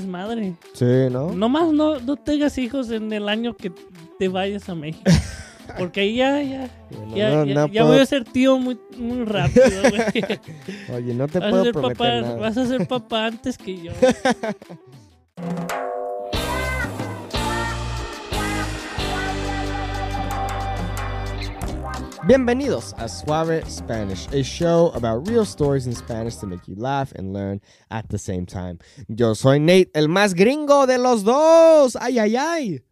[0.00, 0.54] desmadre.
[0.74, 1.32] Sí, ¿no?
[1.32, 3.72] Nomás no, no tengas hijos en el año que
[4.18, 5.04] te vayas a México.
[5.78, 8.58] Porque ahí ya, ya, Bueno, ya, no, ya, no ya puedo- voy a ser tío
[8.58, 10.24] muy, muy rápido, güey.
[10.94, 12.36] Oye, no te Vas a ser prometer papá, nada.
[12.36, 13.92] vas a ser papá antes que yo.
[22.28, 27.10] Bienvenidos a Suave Spanish, a show about real stories in Spanish to make you laugh
[27.16, 27.58] and learn
[27.90, 28.78] at the same time.
[29.08, 31.96] Yo soy Nate, el más gringo de los dos.
[31.96, 32.82] Ay, ay, ay.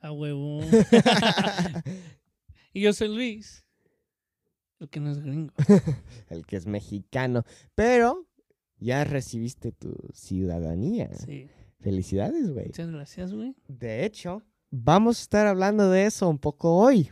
[0.00, 0.60] A huevo.
[2.72, 3.64] y yo soy Luis.
[4.78, 5.52] El que no es gringo.
[6.30, 7.42] el que es mexicano.
[7.74, 8.28] Pero
[8.78, 11.10] ya recibiste tu ciudadanía.
[11.12, 11.48] Sí.
[11.80, 12.66] Felicidades, güey.
[12.66, 13.56] Muchas gracias, güey.
[13.66, 17.10] De hecho, vamos a estar hablando de eso un poco hoy.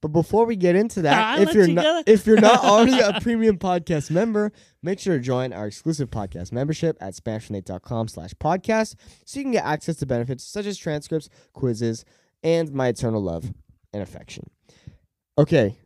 [0.00, 1.74] But before we get into that, if you're chingada.
[1.74, 6.10] not if you're not already a premium podcast member, make sure to join our exclusive
[6.10, 10.76] podcast membership at SpanishNate.com slash podcast so you can get access to benefits such as
[10.78, 12.04] transcripts, quizzes,
[12.42, 13.52] and my eternal love
[13.92, 14.50] and affection.
[15.38, 15.76] Okay.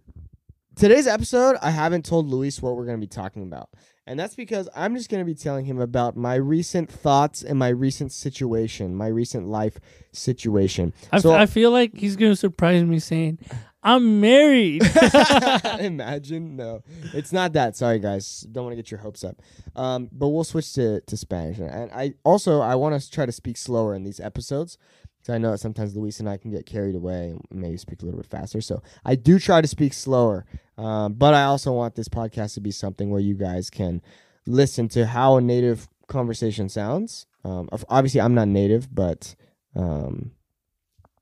[0.76, 3.68] Today's episode, I haven't told Luis what we're going to be talking about.
[4.06, 7.58] And that's because I'm just going to be telling him about my recent thoughts and
[7.58, 9.78] my recent situation, my recent life
[10.12, 10.92] situation.
[11.12, 13.38] I, f- So- I feel like he's going to surprise me saying,
[13.82, 14.82] I'm married.
[15.80, 16.82] Imagine no,
[17.14, 17.76] it's not that.
[17.76, 18.46] Sorry, guys.
[18.52, 19.40] Don't want to get your hopes up.
[19.74, 23.32] Um, but we'll switch to to Spanish, and I also I want to try to
[23.32, 24.76] speak slower in these episodes
[25.18, 28.02] because I know that sometimes Luis and I can get carried away and maybe speak
[28.02, 28.60] a little bit faster.
[28.60, 30.46] So I do try to speak slower,
[30.78, 34.02] um, but I also want this podcast to be something where you guys can
[34.46, 37.26] listen to how a native conversation sounds.
[37.44, 39.34] Um, obviously, I'm not native, but
[39.74, 40.32] um,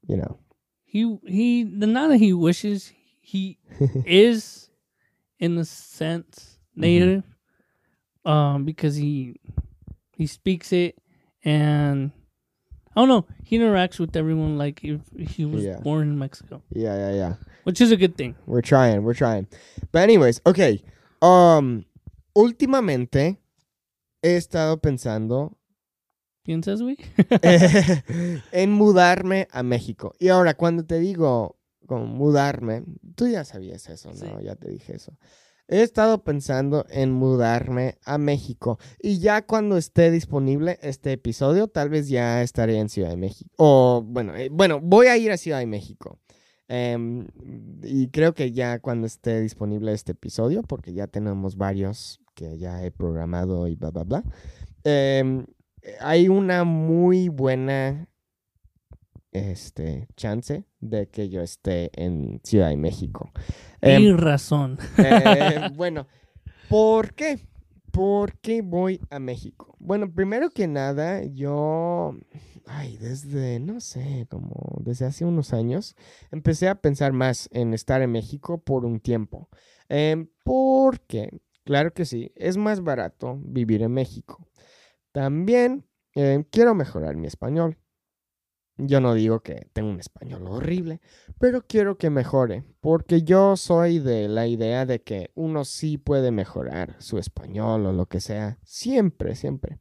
[0.06, 0.39] you know,
[0.91, 3.58] he, he, the not that he wishes, he
[4.06, 4.70] is,
[5.39, 7.25] in a sense, native.
[8.25, 9.36] Um, because he,
[10.12, 10.97] he speaks it
[11.44, 12.11] and,
[12.97, 15.78] I don't know, he interacts with everyone like if he was Yeah.
[15.81, 17.34] born in Mexico, yeah, yeah, yeah.
[17.65, 18.34] which is a good thing.
[18.47, 19.47] We're trying, we're trying.
[19.93, 20.82] But anyways, okay.
[21.22, 21.84] Um,
[22.37, 23.38] últimamente
[24.22, 25.56] he estado pensando
[26.48, 26.97] ¿Piensas, güey?
[28.53, 30.14] en mudarme a México.
[30.19, 32.84] Y ahora, cuando te digo con mudarme,
[33.16, 34.16] tú ya sabías eso, ¿no?
[34.16, 34.26] Sí.
[34.42, 35.12] Ya te dije eso.
[35.66, 38.78] He estado pensando en mudarme a México.
[38.98, 43.50] Y ya cuando esté disponible este episodio, tal vez ya estaré en Ciudad de México.
[43.58, 46.19] O, bueno, eh, bueno, voy a ir a Ciudad de México.
[46.66, 47.26] Em,
[47.82, 52.82] y creo que ya cuando esté disponible este episodio, porque ya tenemos varios que ya
[52.82, 54.25] he programado y bla, bla, bla.
[54.84, 55.44] em,
[56.00, 58.09] hay una muy buena
[59.32, 63.31] este, chance de que yo esté en Ciudad de México.
[63.81, 64.78] Em, Y razón.
[64.99, 66.06] eh, bueno,
[66.69, 67.38] ¿por qué?
[67.91, 69.75] ¿Por qué voy a México?
[69.81, 72.15] Bueno, primero que nada, yo,
[72.66, 75.97] ay, desde, no sé, como desde hace unos años,
[76.31, 79.49] empecé a pensar más en estar en México por un tiempo.
[79.88, 81.31] Em, porque,
[81.65, 84.47] claro que sí, es más barato vivir en México.
[85.12, 87.78] También em, quiero mejorar mi español.
[88.76, 91.00] Yo no digo que tengo un español horrible,
[91.41, 96.30] pero quiero que mejore, porque yo soy de la idea de que uno sí puede
[96.30, 99.80] mejorar su español o lo que sea, siempre, siempre.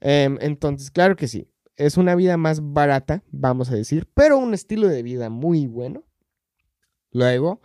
[0.00, 4.52] Em, entonces, claro que sí, es una vida más barata, vamos a decir, pero un
[4.52, 6.04] estilo de vida muy bueno.
[7.12, 7.62] Luego,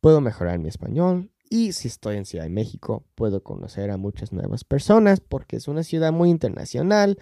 [0.00, 4.32] puedo mejorar mi español y si estoy en Ciudad de México, puedo conocer a muchas
[4.32, 7.18] nuevas personas, porque es una ciudad muy internacional,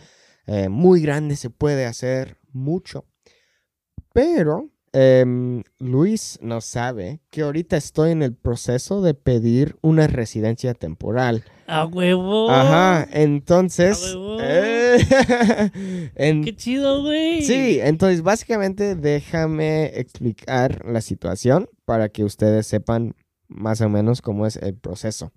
[0.46, 3.04] eh, muy grande, se puede hacer mucho.
[4.12, 10.72] Pero em, Luis no sabe que ahorita estoy en el proceso de pedir una residencia
[10.74, 11.42] temporal.
[11.66, 12.48] A huevo.
[12.50, 13.98] Ajá, entonces...
[14.14, 14.36] A huevo.
[14.40, 14.98] eh,
[16.14, 17.42] en- Qué chido, güey.
[17.42, 23.16] Sí, entonces básicamente déjame explicar la situación para que ustedes sepan
[23.48, 25.32] más o menos cómo es el proceso.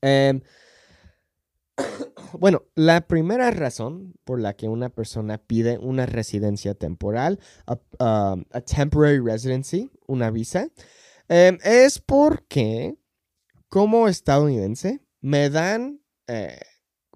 [0.00, 0.42] Em,
[2.38, 9.20] bueno, la primera razón por la que una persona pide una residencia temporal, a, temporary
[9.20, 10.68] residency, una visa,
[11.28, 12.96] em, es porque
[13.68, 16.60] como estadounidense me dan eh,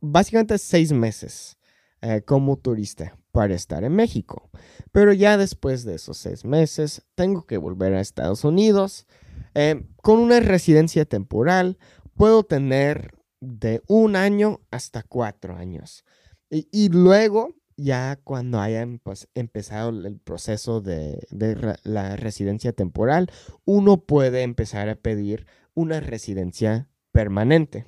[0.01, 1.59] básicamente seis meses
[2.03, 4.51] eh, como turista para estar en México.
[4.93, 9.07] Pero ya después de esos seis meses, tengo que volver a Estados Unidos.
[9.55, 11.79] Eh, con una residencia temporal,
[12.15, 16.05] puedo tener de un año hasta cuatro años.
[16.51, 23.31] Y, luego, ya cuando hayan pues, empezado el proceso de, de la residencia temporal,
[23.65, 27.87] uno puede empezar a pedir una residencia permanente.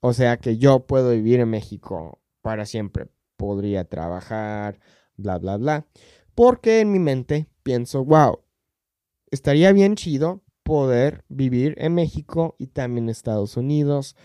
[0.00, 4.78] O sea que yo puedo vivir en México para siempre podría trabajar,
[5.16, 5.86] bla, bla, bla.
[6.34, 8.40] Porque en mi mente pienso, wow,
[9.30, 14.16] estaría bien chido poder vivir en México y también en Estados Unidos.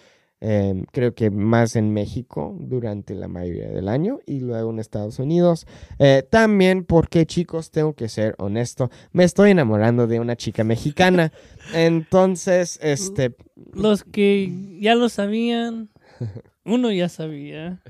[0.43, 5.19] Em, creo que más en México durante la mayoría del año y luego en Estados
[5.19, 5.67] Unidos.
[5.99, 11.31] Eh, también porque chicos, tengo que ser honesto, me estoy enamorando de una chica mexicana.
[11.75, 13.35] Entonces, este...
[13.71, 15.91] Los que ya lo sabían,
[16.65, 17.83] uno ya sabía,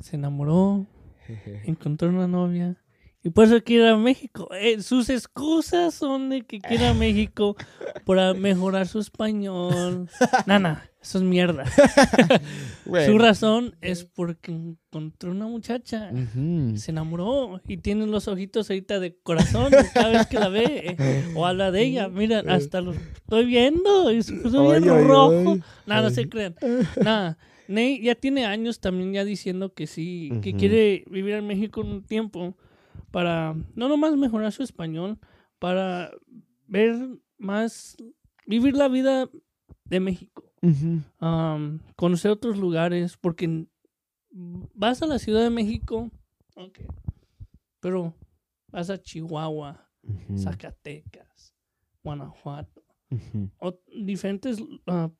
[0.00, 0.86] se enamoró,
[1.64, 2.79] encontró una novia
[3.22, 4.48] y por eso quiere ir a México.
[4.54, 7.54] Eh, sus excusas son de que quiere a México
[8.06, 10.08] para mejorar su español.
[10.46, 11.64] Nana, eso es mierda.
[13.06, 16.10] Su razón es porque encontró una muchacha,
[16.74, 21.32] se enamoró y tiene los ojitos ahorita de corazón cada vez que la ve eh,
[21.34, 22.08] o habla de ella.
[22.08, 25.58] Mira, hasta lo estoy viendo y se puso bien rojo.
[25.86, 26.54] Nada, no se crean.
[27.02, 27.38] Nada.
[27.68, 32.02] Ney ya tiene años también ya diciendo que sí, que quiere vivir en México un
[32.02, 32.56] tiempo
[33.10, 35.18] para no nomás mejorar su español,
[35.58, 36.10] para
[36.66, 36.96] ver
[37.38, 37.96] más,
[38.46, 39.28] vivir la vida
[39.84, 40.52] de México,
[41.96, 43.66] conocer otros lugares, porque
[44.30, 46.10] vas a la Ciudad de México,
[46.56, 46.80] ok,
[47.80, 48.14] pero
[48.68, 49.86] vas a Chihuahua.
[50.34, 51.54] Zacatecas,
[52.02, 52.82] Guanajuato,
[53.58, 55.10] o diferentes ah,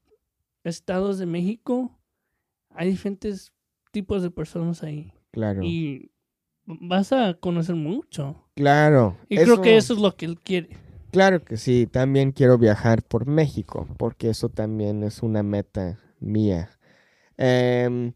[0.65, 2.01] estados de México,
[2.71, 3.53] hay diferentes
[3.91, 5.13] tipos de personas ahí.
[5.33, 5.63] Claro.
[5.63, 6.13] Y
[6.81, 8.37] vas a conocer mucho.
[8.55, 9.17] Claro.
[9.29, 10.69] Y creo que eso es lo que él quiere.
[11.11, 16.71] Claro que sí, también quiero viajar por México, porque eso también es una meta mía.
[17.37, 18.13] Em,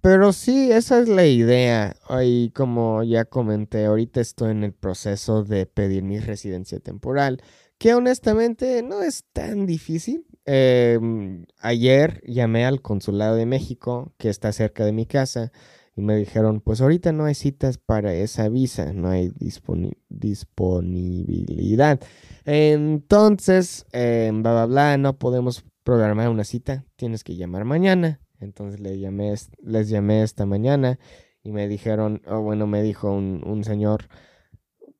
[0.00, 1.96] pero sí, esa es la idea.
[2.22, 7.42] Y como ya comenté, ahorita estoy en el proceso de pedir mi residencia temporal,
[7.78, 10.26] que honestamente no es tan difícil.
[10.44, 15.50] Em, ayer llamé al Consulado de México, que está cerca de mi casa,
[15.96, 21.98] y me dijeron, pues ahorita no hay citas para esa visa, no hay disponi- disponibilidad.
[22.44, 28.20] Entonces, eh, bla, bla, bla, no podemos programar una cita, tienes que llamar mañana.
[28.40, 30.98] Entonces le llamé, es- les llamé esta mañana
[31.42, 34.08] y me dijeron, o bueno, me dijo un, señor,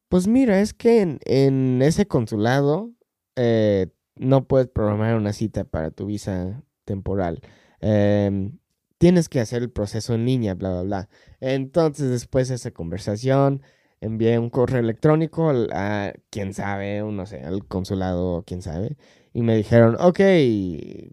[0.08, 2.90] pues mira, es que en, en ese consulado
[3.36, 7.40] eh, no puedes programar una cita para tu visa temporal.
[7.80, 8.58] Em,
[8.98, 11.08] tienes que hacer el proceso en línea, bla, bla, bla.
[11.40, 13.62] Entonces, después de esa conversación,
[14.00, 18.96] envié un correo electrónico a, quién sabe, no sé, al consulado, quién sabe,
[19.32, 20.20] y me dijeron, ok,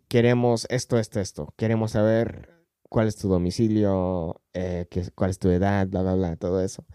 [0.08, 2.50] queremos esto, esto, esto, queremos saber
[2.90, 6.86] cuál es tu domicilio, eh, cuál es tu edad, bla, bla, bla, todo eso.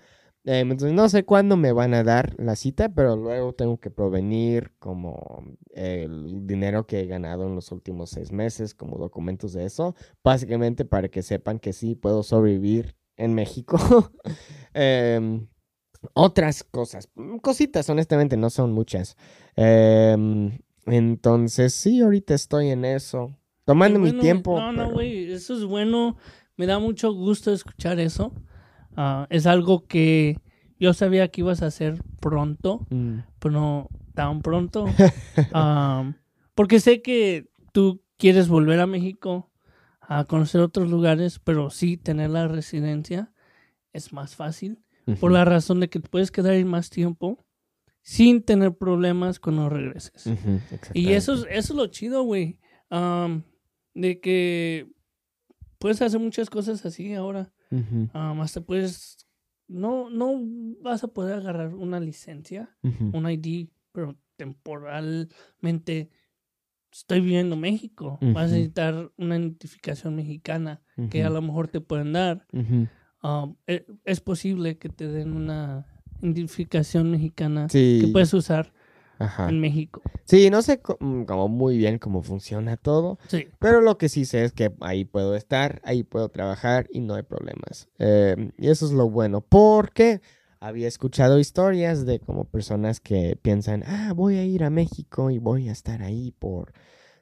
[0.49, 3.91] Eh, entonces, no sé cuándo me van a dar la cita, pero luego tengo que
[3.91, 9.67] provenir como el dinero que he ganado en los últimos seis meses, como documentos de
[9.67, 13.77] eso, básicamente para que sepan que sí puedo sobrevivir en México.
[14.73, 15.49] Em,
[16.15, 19.19] otras cosas, mm, cositas, honestamente, no son muchas.
[19.55, 23.37] Em, entonces, sí, ahorita estoy en eso,
[23.67, 24.59] tomando mi tiempo.
[24.59, 26.17] No, no, güey, eso es bueno.
[26.57, 28.33] Me da mucho gusto escuchar eso.
[29.01, 30.41] Ah, es algo que
[30.81, 34.87] yo sabía que ibas a hacer pronto, Mm, pero no tan pronto.
[35.53, 36.15] Am,
[36.57, 39.53] porque sé que tú quieres volver a México
[40.01, 43.33] a conocer otros lugares, pero sí tener la residencia
[43.93, 44.83] es más fácil.
[45.21, 47.47] Por la razón de que te puedes quedar ahí más tiempo
[48.03, 50.27] sin tener problemas cuando regreses.
[50.93, 52.59] Y eso es, eso es lo chido, güey.
[52.91, 53.45] Am,
[53.95, 54.89] de que
[55.79, 57.53] puedes hacer muchas cosas así ahora.
[57.71, 59.27] Ujú, Am, hasta puedes.
[59.67, 60.33] No, no
[60.81, 66.11] vas a poder agarrar una licencia, un ID, pero temporalmente
[66.93, 68.19] estoy viviendo en México.
[68.21, 72.47] Vas a necesitar una identificación mexicana que a lo mejor te pueden dar.
[73.21, 75.87] Am, e- es posible que te den una
[76.23, 78.73] identificación mexicana que Sí, puedes usar
[79.19, 79.49] ajá.
[79.49, 80.03] en México.
[80.25, 83.49] Sí, no sé co- como muy bien cómo funciona todo, Sí.
[83.59, 87.15] pero lo que sí sé es que ahí puedo estar, ahí puedo trabajar y no
[87.15, 87.89] hay problemas.
[87.99, 90.21] Eh, y eso es lo bueno, porque
[90.61, 95.39] había escuchado historias de como personas que piensan, ah, voy a ir a México y
[95.39, 96.73] voy a estar ahí por,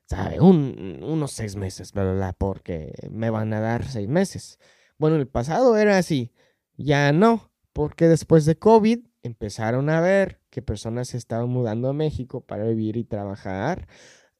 [0.06, 0.40] ¿sabe?
[0.40, 4.58] Un, unos seis meses, bla, bla, bla, porque me van a dar seis meses.
[4.98, 6.32] Bueno, en el pasado era así,
[6.78, 11.92] ya no, porque después de COVID empezaron a ver que personas se estaban mudando a
[11.92, 13.86] México para vivir y trabajar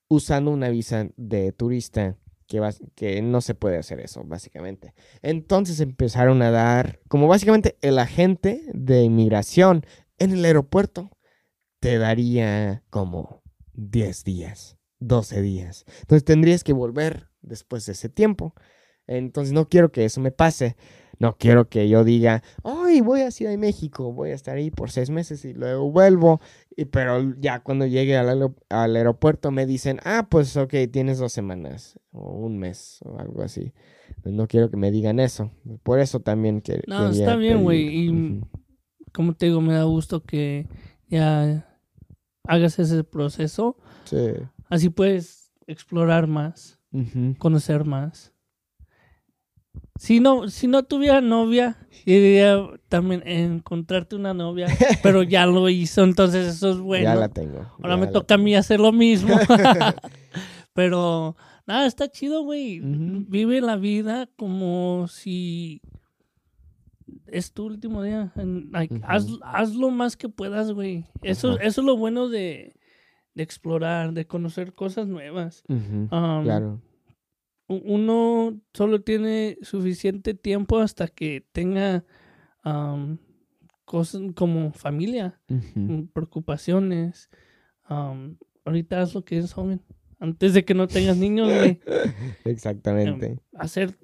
[0.08, 4.94] usando una visa de turista que, bas- que no se puede hacer eso, básicamente.
[5.20, 9.84] Entonces empezaron a dar, como básicamente el agente de inmigración
[10.16, 11.10] en el aeropuerto
[11.80, 13.42] te daría como
[13.74, 15.84] 10 días, 12 días.
[16.00, 18.54] Entonces tendrías que volver después de ese tiempo.
[19.06, 20.76] Entonces no quiero que eso me pase.
[21.18, 24.70] No quiero que yo diga, ay, voy a Ciudad de México, voy a estar ahí
[24.70, 26.40] por seis meses y luego vuelvo.
[26.76, 31.32] Y, pero ya cuando llegue al, al aeropuerto me dicen, ah, pues ok, tienes dos
[31.32, 33.72] semanas o un mes o algo así.
[34.22, 35.50] Pues no quiero que me digan eso.
[35.82, 38.40] Por eso también que No, está bien, güey, y-.
[39.12, 40.68] Como te digo, me da gusto que
[41.08, 41.66] ya
[42.44, 43.78] hagas ese proceso.
[44.04, 44.32] Sí.
[44.68, 46.78] Así puedes explorar más,
[47.38, 48.34] conocer más.
[49.98, 54.66] Si no, si no tuviera novia, iría también encontrarte una novia,
[55.02, 57.04] pero ya lo hizo, entonces eso es bueno.
[57.04, 57.66] Ya la tengo.
[57.82, 59.34] Ahora me toca a mí hacer lo mismo.
[60.74, 61.36] Pero
[61.66, 62.80] nada, está chido, güey.
[62.82, 65.80] Vive la vida como si
[67.26, 68.32] es tu último día.
[69.02, 71.06] Haz, haz lo más que puedas, güey.
[71.22, 72.74] Eso, eso es lo bueno de,
[73.34, 75.64] de explorar, de conocer cosas nuevas.
[75.68, 76.82] Um, Claro.
[77.68, 82.04] Uno solo tiene suficiente tiempo hasta que tenga
[82.64, 83.18] um,
[83.84, 87.28] cosas como familia mm, preocupaciones.
[88.64, 89.82] Ahorita haz lo que es joven.
[90.18, 91.80] Antes de que no tengas niños, güey.
[92.44, 93.38] Exactamente.
[93.54, 93.98] Hacer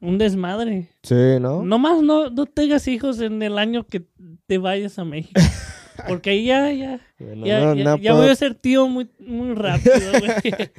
[0.00, 0.88] un desmadre.
[1.02, 1.62] Sí, ¿no?
[1.62, 4.06] No más no, no tengas hijos en el año que
[4.46, 5.40] te vayas a México.
[6.08, 8.88] Porque ahí ya, ya, Bueno, ya, no- ya, no ya puedo- voy a ser tío
[8.88, 10.70] muy, muy rápido, güey.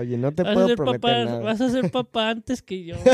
[0.00, 1.38] Oye, no te Vas a, puedo ser prometer papá, nada.
[1.40, 2.96] vas a ser papá antes que yo.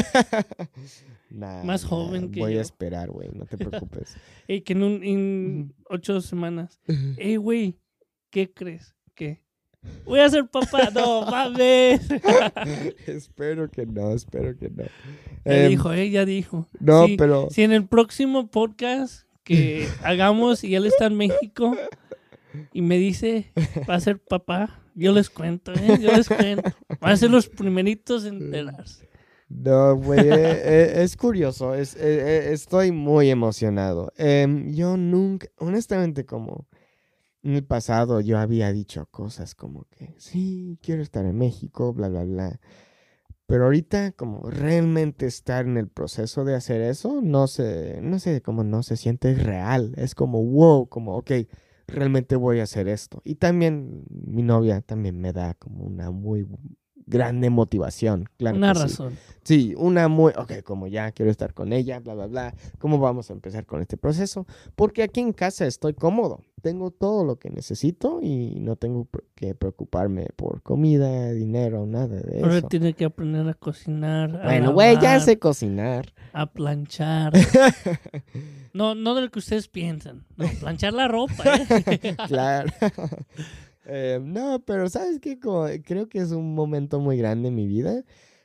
[1.31, 2.59] Nah, más nah, joven que Voy yo.
[2.59, 4.17] a esperar, güey, no te preocupes.
[4.47, 6.79] Y que en, un, en ocho semanas.
[7.17, 7.79] Ey, güey,
[8.29, 8.95] ¿qué crees?
[9.15, 9.41] ¿Qué?
[10.05, 10.91] Voy a ser papá.
[10.95, 12.03] No, mames.
[13.07, 14.85] espero que no, espero que no.
[15.47, 16.69] Ya Em, dijo, eh, ya dijo.
[16.81, 21.77] No, pero Si en el próximo podcast que hagamos y él está en México
[22.73, 23.53] y me dice,
[23.89, 25.99] va a ser papá, yo les cuento, ¿eh?
[26.01, 26.71] Yo les cuento.
[27.01, 29.09] Van a ser los primeritos en enterarse.
[29.49, 34.13] no, güey, eh, eh, es curioso, es, eh, estoy muy emocionado.
[34.17, 36.67] Em, yo nunca, honestamente, como
[37.43, 42.09] en el pasado yo había dicho cosas como que sí, quiero estar en México, bla,
[42.09, 42.61] bla, bla.
[43.47, 48.41] Pero ahorita, como realmente estar en el proceso de hacer eso, no sé, no sé,
[48.41, 49.93] como no se siente real.
[49.97, 51.33] Es como, wow, como, ok,
[51.87, 53.21] realmente voy a hacer esto.
[53.25, 56.47] Y también mi novia también me da como una muy
[57.07, 58.29] grande motivación.
[58.39, 58.83] Claro Una que sí.
[58.83, 59.19] razón.
[59.45, 62.55] Sí, una muy, ok, como ya quiero estar con ella, bla, bla, bla.
[62.79, 64.47] ¿Cómo vamos a empezar con este proceso?
[64.77, 66.41] Porque aquí en casa estoy cómodo.
[66.63, 72.39] Tengo todo lo que necesito y no tengo que preocuparme por comida, dinero, nada de
[72.41, 72.69] eso.
[72.69, 74.37] tiene que aprender a cocinar.
[74.41, 76.13] A Bueno, güey, ya sé cocinar.
[76.33, 77.33] A planchar.
[78.75, 80.25] No, no de lo que ustedes piensan.
[80.37, 82.17] No, planchar la ropa, ¿eh?
[82.27, 82.73] claro.
[83.87, 85.39] Eh, no, pero ¿sabes qué?
[85.39, 88.05] Como, creo que es un momento muy grande en mi vida.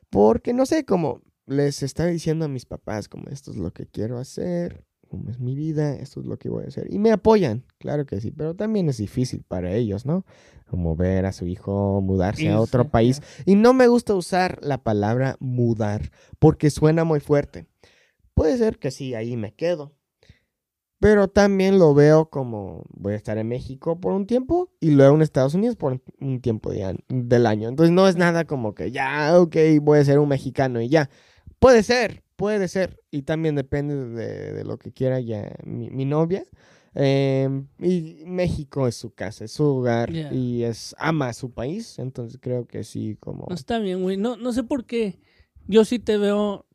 [0.09, 3.87] Porque, no sé, como les estaba diciendo a mis papás, como esto es lo que
[3.87, 6.93] quiero hacer, como es mi vida, esto es lo que voy a hacer.
[6.93, 10.25] Y me apoyan, claro que sí, pero también es difícil para ellos, ¿no?
[10.69, 13.21] Como ver a su hijo mudarse a otro país.
[13.45, 17.65] Y no me gusta usar la palabra mudar porque suena muy fuerte.
[18.33, 19.96] Puede ser que sí, ahí me quedo.
[20.99, 25.15] Pero también lo veo como voy a estar en México por un tiempo y luego
[25.15, 27.69] en Estados Unidos por un tiempo de del año.
[27.69, 31.09] Entonces no es nada como que ya, ok, voy a ser un mexicano y ya.
[31.59, 32.99] Puede ser, puede ser.
[33.11, 36.43] Y también depende de, de lo que quiera ya mi, mi novia.
[36.99, 41.99] Em, y México es su casa, es su hogar y es ama su país.
[41.99, 43.45] Entonces creo que sí, como...
[43.47, 44.17] No está bien, güey.
[44.17, 45.19] No, no sé por qué.
[45.67, 46.65] Yo sí te veo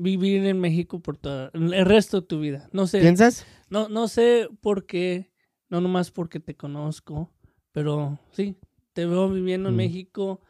[0.00, 2.68] vivir en México por toda, el resto de tu vida.
[2.72, 3.00] No sé.
[3.00, 3.44] ¿Piensas?
[3.68, 5.30] No, no sé por qué,
[5.68, 7.32] no nomás porque te conozco,
[7.72, 8.56] pero sí,
[8.92, 9.78] te veo viviendo en Mm.
[9.78, 10.40] México.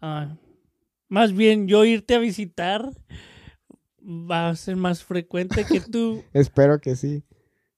[0.00, 0.36] ah,
[1.08, 2.90] más bien yo irte a visitar
[4.00, 7.24] va a ser más frecuente que tú Espero que sí.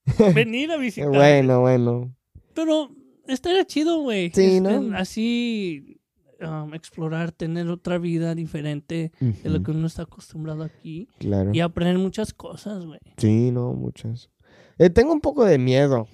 [0.34, 1.08] venir a visitar.
[1.10, 2.14] Bueno, bueno.
[2.54, 2.90] Pero
[3.26, 4.30] estaría chido, güey.
[4.34, 4.96] Sí, Este, ¿no?
[4.96, 5.99] Así
[6.42, 11.50] um, explorar, tener otra vida diferente de lo que uno está acostumbrado aquí Claro.
[11.52, 13.00] y aprender muchas cosas, güey.
[13.16, 14.30] Sí, no, muchas.
[14.78, 16.06] Eh, tengo un poco de miedo.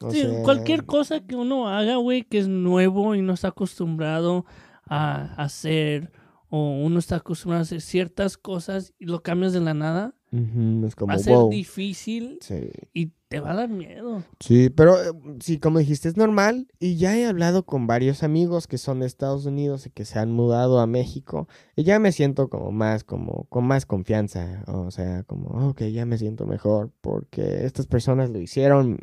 [0.00, 3.48] O Sí, sea, cualquier cosa que uno haga, güey, que es nuevo y no está
[3.48, 4.44] acostumbrado
[4.86, 6.10] a hacer,
[6.48, 10.86] o uno está acostumbrado a hacer ciertas cosas y lo cambias de la nada, ujú,
[10.86, 11.50] es como, va a ser wow.
[11.50, 12.70] difícil Sí.
[12.92, 14.24] y te va a dar miedo.
[14.40, 16.68] Sí, pero eh, sí, como dijiste, es normal.
[16.78, 20.18] Y ya he hablado con varios amigos que son de Estados Unidos y que se
[20.18, 21.48] han mudado a México.
[21.76, 24.64] Y ya me siento como más, como, con más confianza.
[24.66, 26.90] O sea, como, ok, ya me siento mejor.
[27.00, 28.98] Porque estas personas lo hicieron.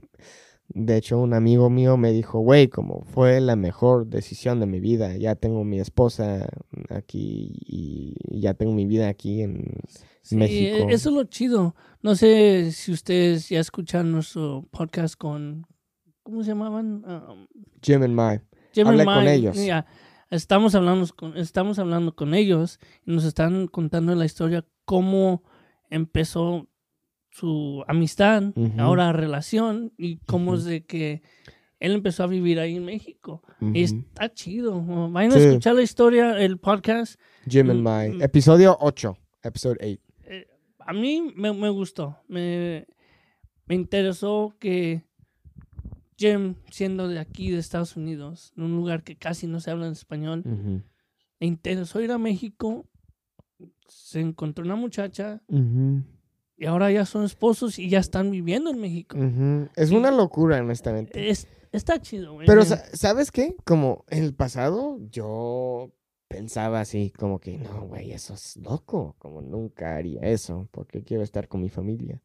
[0.72, 4.80] De hecho, un amigo mío me dijo, güey, como fue la mejor decisión de mi
[4.80, 5.18] vida.
[5.18, 6.48] Ya tengo mi esposa
[6.90, 10.04] aquí y ya tengo mi vida aquí en Sí,
[10.38, 10.90] México.
[10.90, 11.76] e- eso es lo chido.
[12.02, 15.66] No sé si ustedes ya escuchan nuestro podcast con,
[16.24, 17.04] ¿cómo se llamaban?
[17.06, 17.48] Um,
[17.82, 18.42] Jim and.
[18.74, 19.34] Jim Hablé and con Mike.
[19.34, 19.58] ellos.
[20.30, 25.44] Estamos hablando con, estamos hablando con ellos y nos están contando la historia cómo
[25.90, 26.68] empezó
[27.32, 28.44] su amistad,
[28.78, 30.60] ahora relación y cómo Ujú.
[30.60, 31.22] es de que
[31.80, 33.42] él empezó a vivir ahí en México.
[33.62, 34.04] Y Ujú.
[34.06, 34.82] está chido.
[35.12, 35.40] Vayan Sí.
[35.40, 37.20] a escuchar la historia, el podcast.
[37.48, 38.12] Jim and Mm, Mai.
[38.12, 38.22] mm.
[38.22, 39.18] Episodio 8.
[39.42, 40.00] Episodio 8.
[40.89, 42.17] A mí me, me gustó.
[42.27, 42.88] Me,
[43.67, 45.03] me interesó que
[46.17, 49.86] Jim, siendo de aquí, de Estados Unidos, en un lugar que casi no se habla
[49.86, 50.43] en español,
[51.39, 52.89] le interesó ir a México.
[53.88, 55.43] Se encontró una muchacha
[56.58, 59.15] y ahora ya son esposos y ya están viviendo en México.
[59.75, 61.29] Es una locura, honestamente.
[61.29, 62.48] Es, está chido, güey.
[62.48, 63.55] Pero, ¿sabes qué?
[63.63, 65.93] Como en el pasado, yo
[66.30, 69.16] pensaba así, como que, no, güey, eso es loco.
[69.18, 72.22] Como nunca haría eso, porque quiero estar con mi familia.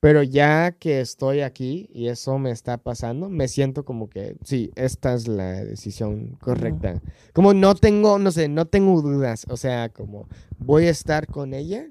[0.00, 4.70] Pero ya que estoy aquí y eso me está pasando, me siento como que, sí,
[4.76, 7.02] esta es la decisión correcta.
[7.34, 9.44] Como no tengo, no sé, no tengo dudas.
[9.50, 11.90] O sea, como voy a estar con ella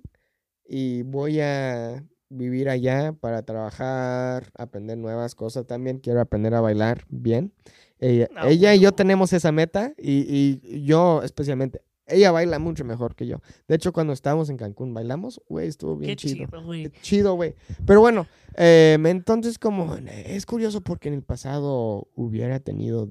[0.65, 5.99] y voy a vivir allá para trabajar, aprender nuevas cosas también.
[5.99, 7.51] Quiero aprender a bailar bien.
[7.99, 11.81] Ella, Ah, ella y yo tenemos esa meta y, y yo especialmente.
[12.09, 13.41] Ella baila mucho mejor que yo.
[13.67, 16.45] De hecho, cuando estábamos en Cancún, bailamos, güey, estuvo bien Qué chido.
[16.47, 16.83] chido, güey.
[16.89, 17.53] Qué Chido, güey.
[17.85, 23.09] Pero bueno, em, entonces como es curioso porque en el pasado hubiera tenido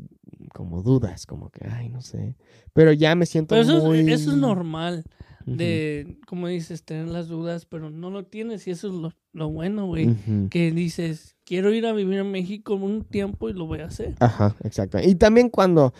[0.55, 2.37] como dudas, como que, ay, no sé.
[2.73, 3.99] Pero ya me siento Pero eso, muy...
[4.01, 5.05] es, eso es normal.
[5.47, 9.49] De, como dices, tener las dudas, pero no lo tienes y eso es lo, lo
[9.49, 10.15] bueno, güey.
[10.51, 14.15] que dices, quiero ir a vivir a México un tiempo y lo voy a hacer.
[14.19, 14.99] Ajá, exacto.
[15.01, 15.95] Y también cuando,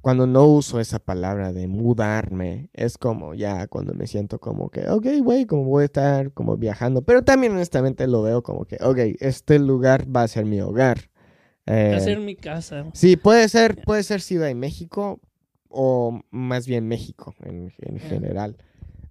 [0.00, 4.88] cuando no uso esa palabra de mudarme, es como ya cuando me siento como que,
[4.88, 7.02] ok, güey, como voy a estar como viajando.
[7.02, 11.10] Pero también honestamente lo veo como que, ok, este lugar va a ser mi hogar.
[11.66, 12.86] Eh, hacer mi casa.
[12.92, 15.20] Sí, puede ser, puede ser Ciudad de México
[15.68, 18.56] o más bien México en, en general.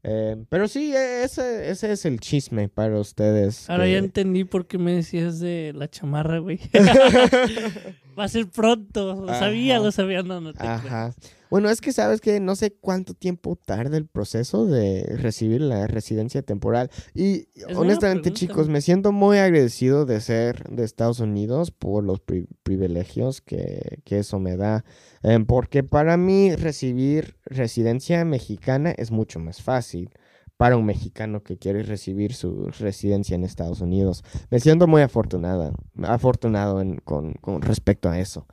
[0.08, 3.68] Eh, pero sí, e- ese, ese es el chisme para ustedes.
[3.70, 6.60] Ahora ya entendí por qué me decías de la chamarra, güey.
[8.18, 9.16] Va a ser pronto.
[9.16, 10.22] Lo sabía, lo sabía.
[10.22, 10.66] No, no te.
[10.66, 11.14] Ajá.
[11.50, 15.88] Bueno, es que sabes que no sé cuánto tiempo tarda el proceso de recibir la
[15.88, 16.90] residencia temporal.
[17.14, 22.48] Y honestamente, chicos, me siento muy agradecido de ser de Estados Unidos por los pri-
[22.64, 24.84] privilegios que, que eso me da.
[25.24, 30.10] Em, porque para mí recibir residencia mexicana es mucho más fácil
[30.58, 34.24] para un mexicano que quiere recibir su residencia en Estados Unidos.
[34.50, 38.48] Me siento muy afortunada, afortunado en- con, con respecto a eso.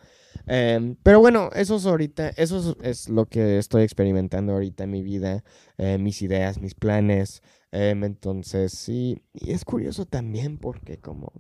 [0.47, 5.03] Em, pero bueno, eso es ahorita, eso es, lo que estoy experimentando ahorita en mi
[5.03, 5.45] vida,
[5.79, 7.43] eh, mis ideas, mis planes.
[7.71, 11.33] Em, entonces, sí, y es curioso también porque como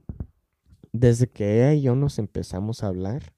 [0.92, 3.32] desde que ella y yo nos empezamos a hablar,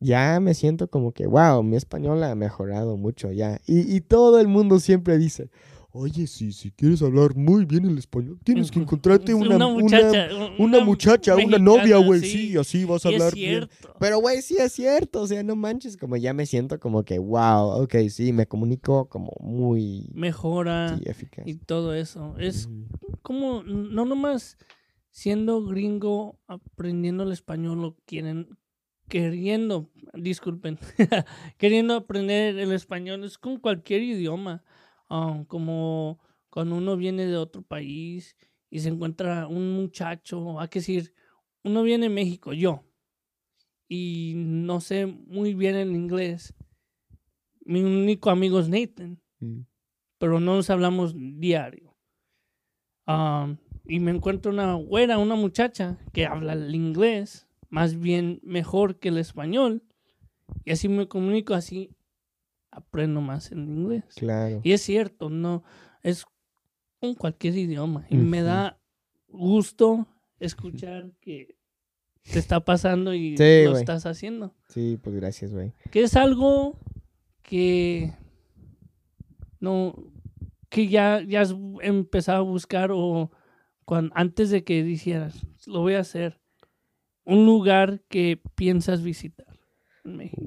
[0.00, 3.60] ya me siento como que, wow, mi español ha mejorado mucho ya.
[3.66, 5.50] Y todo el mundo siempre dice,
[5.98, 10.28] oye, sí, si quieres hablar muy bien el español, tienes que encontrarte una, una, muchacha,
[10.58, 13.50] una muchacha, una novia, güey, sí, así vas a Y es hablar bien.
[13.50, 13.94] cierto.
[13.98, 17.18] Pero, güey, sí es cierto, o sea, no manches, como ya me siento como que,
[17.18, 21.46] wow, ok, sí, me comunico como muy Mejora sí, eficaz.
[21.46, 22.36] y todo eso.
[22.38, 22.68] Es
[23.22, 24.56] como, no nomás
[25.10, 28.56] siendo gringo, aprendiendo el español, lo quieren,
[29.08, 30.78] queriendo, disculpen,
[31.58, 34.62] queriendo aprender el español, es con cualquier idioma.
[35.08, 36.18] Ah, como
[36.50, 38.36] cuando uno viene de otro país
[38.70, 41.14] y se encuentra un muchacho, hay que decir,
[41.62, 42.84] uno viene de México, yo,
[43.88, 46.54] y no sé muy bien el inglés.
[47.64, 49.60] Mi único amigo es Nathan Mm.
[50.18, 51.96] pero no nos hablamos diario.
[53.06, 58.98] Am, y me encuentro una güera, una muchacha que habla el inglés más bien mejor
[58.98, 59.82] que el español.
[60.64, 61.90] Y así me comunico, así
[62.78, 64.04] aprendo más el inglés.
[64.16, 64.60] Claro.
[64.62, 65.64] Y es cierto, no
[66.02, 66.24] es
[67.00, 68.06] con cualquier idioma.
[68.08, 68.78] Y me da
[69.28, 70.06] gusto
[70.38, 71.56] escuchar que
[72.30, 74.54] te está pasando y Sí, lo estás haciendo.
[74.68, 75.72] Sí, pues gracias, güey.
[75.90, 76.78] Que es algo
[77.42, 78.14] que
[79.60, 80.12] no
[80.68, 83.30] que ya, ya has empezado a buscar o
[84.12, 86.38] antes de que dijeras, lo voy a hacer,
[87.24, 89.47] un lugar que piensas visitar
[90.08, 90.42] en México.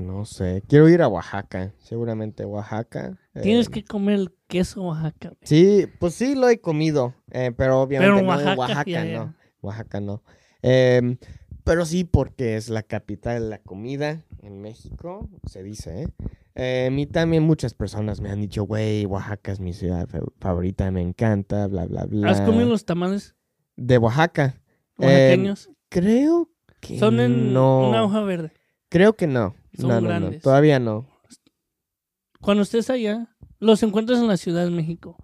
[0.00, 0.62] No sé.
[0.68, 3.18] Quiero ir a Oaxaca, seguramente Oaxaca.
[3.42, 5.28] Tienes eh, que comer el queso Oaxaca.
[5.30, 5.38] güey.
[5.42, 9.04] Sí, pues sí lo he comido, eh, pero obviamente Pero en no Oaxaca, Oaxaca, ya,
[9.04, 9.18] ya.
[9.24, 9.34] no.
[9.62, 10.22] Oaxaca no.
[10.62, 11.16] Em,
[11.64, 16.08] pero sí porque es la capital de la comida en México, se dice, ¿eh?
[16.56, 20.20] Eh, a mí también muchas personas me han dicho, güey, Oaxaca es mi ciudad fa-
[20.38, 22.30] favorita, me encanta, bla, bla, bla.
[22.30, 23.34] ¿Has comido los tamales
[23.76, 24.60] De Oaxaca.
[24.98, 25.70] Eh, oaxaqueños?
[25.88, 26.48] creo
[26.80, 27.88] que Son en no.
[27.88, 28.52] una hoja verde.
[28.94, 29.56] Creo que no.
[29.76, 30.40] Son no, no, no, grandes.
[30.42, 31.04] todavía no.
[32.40, 35.16] Cuando estés allá, los encuentras en la Ciudad de México.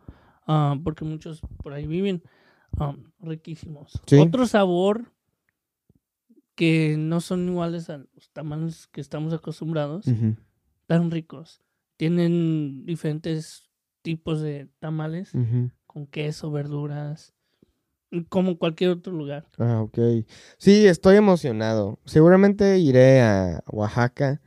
[0.48, 2.20] ah, porque muchos por ahí viven.
[2.80, 3.92] ah, riquísimos.
[4.06, 4.16] Sí.
[4.18, 5.12] Otro sabor
[6.56, 10.04] que no son iguales a los tamales que estamos acostumbrados.
[10.08, 10.34] Ujú,
[10.86, 11.62] Tan ricos.
[11.96, 13.70] Tienen diferentes
[14.02, 15.30] tipos de tamales
[15.86, 17.34] con queso, verduras.
[18.28, 19.46] Como cualquier otro lugar.
[19.58, 19.98] Ah, ok.
[20.58, 21.98] Sí, estoy emocionado.
[22.04, 24.40] Seguramente iré a Oaxaca.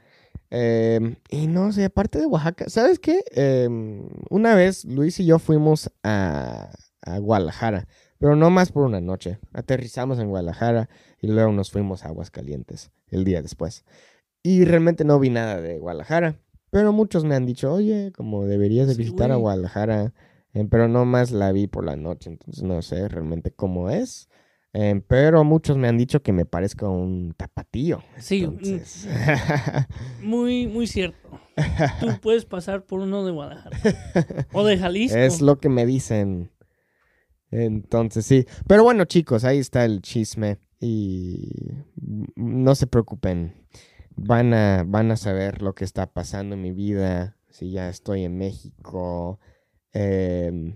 [0.49, 3.23] Em, y no sé, aparte de Oaxaca, ¿sabes qué?
[3.31, 6.69] Em, una vez Luis y yo fuimos a,
[7.01, 7.87] a Guadalajara,
[8.19, 9.39] pero no más por una noche.
[9.53, 13.83] Aterrizamos en Guadalajara y luego nos fuimos a Aguascalientes el día después.
[14.43, 16.35] Y realmente no vi nada de Guadalajara,
[16.69, 19.37] pero muchos me han dicho, oye, como deberías de Sí, visitar a.
[19.37, 20.13] Guadalajara,
[20.53, 24.29] Em, pero no más la vi por la noche, entonces no sé realmente cómo es.
[24.75, 28.03] Em, pero muchos me han dicho que me parezca un tapatío.
[28.17, 29.07] Sí, Entonces,
[30.21, 31.39] muy, muy cierto.
[31.99, 33.77] Tú puedes pasar por uno de Guadalajara.
[34.51, 35.17] O de Jalisco.
[35.17, 36.51] es lo que me dicen.
[37.51, 38.47] Entonces sí.
[38.67, 40.57] Pero bueno, chicos, ahí está el chisme.
[40.79, 43.53] Y mm, no se preocupen.
[44.15, 47.37] Van a, van a saber lo que está pasando en mi vida.
[47.49, 49.39] Si ya estoy en México.
[49.93, 50.75] Em,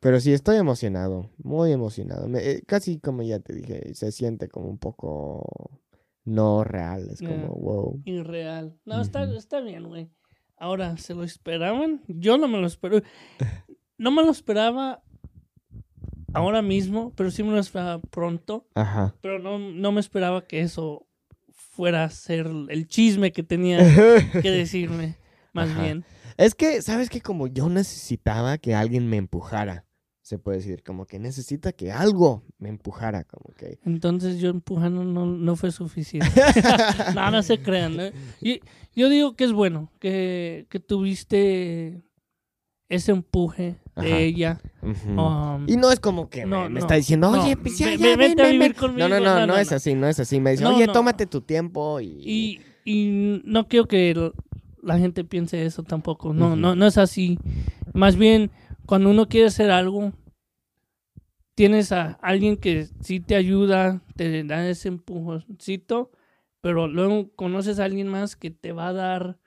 [0.00, 1.30] pero sí, estoy emocionado.
[1.42, 2.28] Muy emocionado.
[2.28, 5.80] Me- eh, casi como ya te dije, se siente como un poco
[6.24, 7.08] no real.
[7.10, 8.02] Es como, wow.
[8.04, 8.78] Irreal.
[8.84, 10.10] No, está, está bien, güey.
[10.56, 12.02] Ahora, ¿se lo esperaban?
[12.08, 13.00] Yo no me lo espero.
[13.96, 15.04] No me lo esperaba
[16.32, 18.66] ahora mismo, pero sí me lo esperaba pronto.
[18.74, 19.14] Ajá.
[19.20, 21.06] Pero no, no me esperaba que eso
[21.52, 23.78] fuera a ser el chisme que tenía
[24.42, 25.16] que decirme.
[25.52, 25.82] Más Ajá.
[25.82, 26.04] bien.
[26.36, 27.20] Es que, ¿sabes qué?
[27.20, 29.84] Como yo necesitaba que alguien me empujara,
[30.22, 33.78] se puede decir, como que necesita que algo me empujara, como que...
[33.84, 36.28] Entonces yo empujando no, no fue suficiente.
[37.14, 37.96] no, no se crean.
[37.96, 38.02] ¿no?
[38.40, 38.60] Y-
[38.96, 42.02] yo digo que es bueno que, que tuviste
[42.88, 44.60] ese empuje de ella.
[44.82, 47.76] Um, y no es como que no, me, me no, está diciendo, no, oye, pues
[47.78, 48.72] ya, ya, ve- ven, ven, vivir ven".
[48.74, 49.08] conmigo.
[49.08, 49.76] No, no, no, No, no, no, es no.
[49.76, 50.38] así, no es así.
[50.40, 50.92] Me dice, No, oye, no.
[50.92, 52.06] tómate tu tiempo y...
[52.06, 54.10] y, y no quiero que
[54.84, 56.32] la gente piense eso tampoco.
[56.32, 57.38] No, no, no es así.
[57.92, 58.50] Más bien,
[58.86, 60.12] cuando uno quiere hacer algo,
[61.54, 66.10] tienes a alguien que sí te ayuda, te da ese empujoncito,
[66.60, 69.38] pero luego conoces a alguien más que te va a dar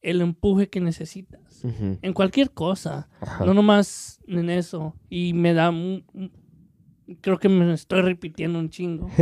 [0.00, 1.64] el empuje que necesitas.
[2.02, 3.44] En cualquier cosa, ajá.
[3.44, 4.94] no nomás en eso.
[5.10, 5.72] Y me da...
[7.20, 9.10] creo que me estoy repitiendo un chingo.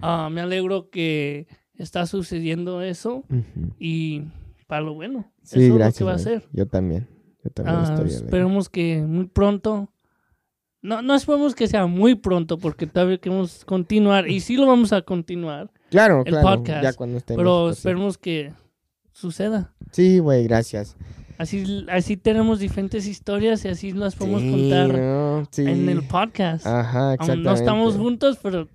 [0.00, 3.74] Ah, me alegro que está sucediendo eso Ujú.
[3.78, 4.22] y
[4.72, 5.30] para lo bueno.
[5.42, 5.96] Sí, eso gracias.
[5.96, 6.24] es lo que va a güey.
[6.24, 6.48] ser.
[6.54, 7.08] Yo también.
[7.44, 9.92] Yo también Ah, estoy esperemos que muy pronto.
[10.80, 14.94] No, no esperemos que sea muy pronto porque todavía queremos continuar y sí lo vamos
[14.94, 16.48] a continuar, Claro, el claro.
[16.56, 17.76] podcast, Ya cuando en pero sí.
[17.78, 18.54] esperemos que
[19.12, 19.74] suceda.
[19.90, 20.96] Sí, güey, gracias.
[21.36, 25.62] Así, así tenemos diferentes historias y así las podemos Sí, contar no, sí.
[25.66, 26.66] en el podcast.
[26.66, 27.44] Ajá, Aún exactamente.
[27.50, 28.68] no estamos juntos, pero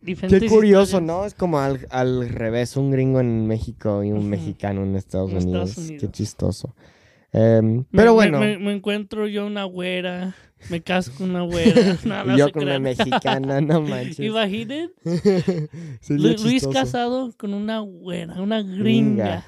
[0.00, 1.06] diferentes Qué curioso, historias.
[1.06, 1.24] ¿no?
[1.24, 5.36] Es como al, al revés, un gringo en México y un mexicano en Estados, En
[5.38, 5.70] Unidos.
[5.70, 6.12] Estados Qué Unidos.
[6.12, 6.74] chistoso.
[7.32, 10.34] Em, pero me- bueno, Me, me encuentro yo una güera,
[10.70, 11.98] me caso con una güera.
[12.04, 14.20] No, no yo con una mexicana, no manches.
[14.20, 14.92] Imaginen,
[16.08, 18.78] Lu- Luis casado con una güera, una Gringa.
[18.82, 19.44] gringa.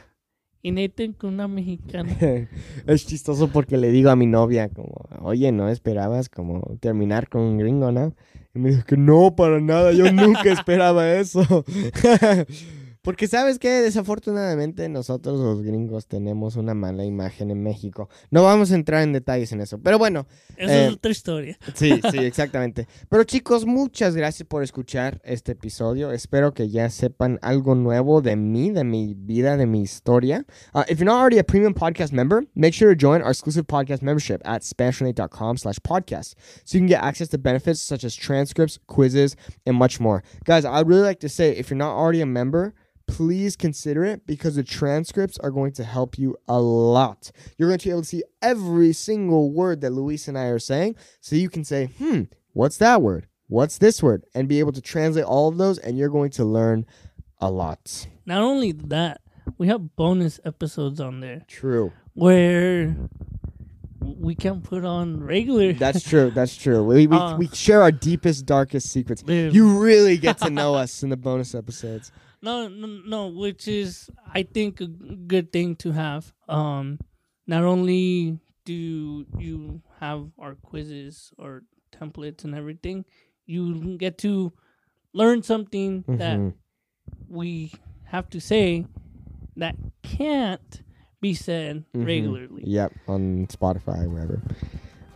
[0.62, 2.10] Y Nathan con una mexicana.
[2.88, 7.42] es chistoso porque le digo a mi novia como, oye, ¿no esperabas como terminar con
[7.42, 8.16] un gringo, no?
[8.56, 11.64] Me dijo que no, para nada, yo nunca esperaba eso.
[13.06, 18.08] Porque sabes que desafortunadamente nosotros los gringos tenemos una mala imagen en México.
[18.32, 21.56] No vamos a entrar en detalles en eso, pero bueno, Esa Eh, es otra historia.
[21.74, 22.88] Sí, sí, exactamente.
[23.08, 26.10] Pero chicos, muchas gracias por escuchar este episodio.
[26.10, 30.44] Espero que ya sepan algo nuevo de mí, de mi vida, de mi historia.
[30.74, 33.68] Uh, if you're not already a premium podcast member, make sure to join our exclusive
[33.68, 38.16] podcast membership at SpanishLink.com slash podcast so you can get access to benefits such as
[38.16, 40.24] transcripts, quizzes, and much more.
[40.44, 42.74] Guys, I'd really like to say if you're not already a member,
[43.06, 47.30] please consider it because the transcripts are going to help you a lot.
[47.56, 50.58] You're going to be able to see every single word that Luis and I are
[50.58, 53.26] saying so you can say, hmm, what's that word?
[53.48, 54.24] What's this word?
[54.34, 56.84] And be able to translate all of those, and you're going to learn
[57.38, 58.06] a lot.
[58.24, 59.20] Not only that,
[59.58, 61.92] we have bonus episodes on there True.
[62.14, 62.96] where
[64.00, 65.72] we can't put on regular.
[65.72, 66.30] That's true.
[66.30, 66.82] That's true.
[66.82, 67.36] We we, Uh.
[67.36, 69.22] we share our deepest, darkest secrets.
[69.22, 69.54] Dude.
[69.54, 72.10] You really get to know us in the bonus episodes.
[72.46, 76.32] No, no, no, which is I think a good thing to have.
[76.48, 77.00] Um,
[77.44, 83.04] not only do you have our quizzes or templates and everything,
[83.46, 84.52] you get to
[85.12, 86.54] learn something that Mhm.
[87.28, 87.72] we
[88.14, 88.86] have to say
[89.56, 90.82] that can't
[91.20, 92.06] be said Mhm.
[92.06, 92.62] regularly.
[92.64, 94.40] Yep, on Spotify, wherever.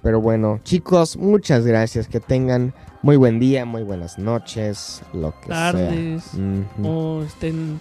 [0.03, 2.09] Pero bueno, chicos, muchas gracias.
[2.09, 6.41] Que tengan muy buen día, muy buenas noches, lo que Tardes sea.
[6.41, 6.89] Ujú.
[6.89, 7.81] o estén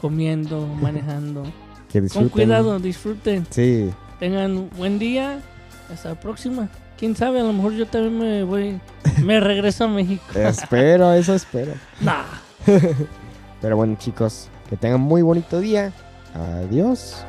[0.00, 1.44] comiendo, manejando.
[1.88, 2.28] Que Con disfruten.
[2.30, 3.46] cuidado, disfruten.
[3.50, 3.90] Sí.
[4.18, 5.40] Tengan buen día.
[5.92, 6.68] Hasta la próxima.
[6.98, 8.80] Quién sabe, a lo mejor yo también me voy,
[9.24, 10.22] me regreso a México.
[10.34, 11.72] espero, eso espero.
[12.00, 12.22] Nah.
[13.60, 15.92] Pero bueno, chicos, que tengan muy bonito día.
[16.34, 17.24] Adiós.